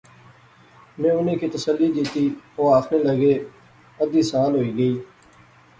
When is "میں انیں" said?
0.99-1.35